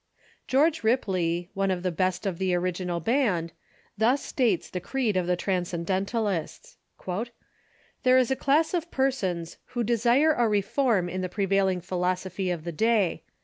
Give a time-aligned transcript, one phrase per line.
[0.47, 3.51] George Rii)ley, one of the best of the original band,
[3.95, 6.77] thus states the creed of the Transcendentalists:"
[8.01, 10.33] There is a class 5*76 THE CIIUKCH IN THE UNITED STATES of persons who desire
[10.33, 13.21] a reform in the prevailing philosophy of the day.